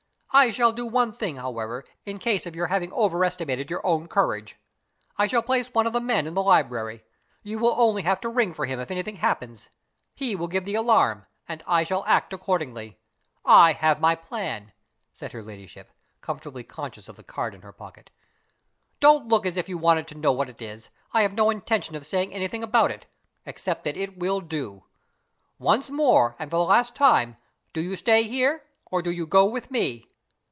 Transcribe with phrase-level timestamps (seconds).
[0.33, 4.55] I shall do one thing, however, in case of your having overestimated your own courage.
[5.17, 7.03] I shall place one of the men in the library.
[7.43, 9.69] You will only have to ring for him if anything happens.
[10.15, 12.97] He will give the alarm and I shall act accordingly.
[13.43, 14.71] I have my plan,"
[15.11, 15.91] said her Ladyship,
[16.21, 18.09] comfortably conscious of the card in her pocket.
[19.01, 20.91] "Don't look as if you wanted to know what it is.
[21.11, 23.05] I have no intention of saying anything about it
[23.45, 24.85] except that it will do.
[25.59, 27.35] Once more, and for the last time
[27.73, 28.63] do you stay here?
[28.89, 30.05] or do you go with me?"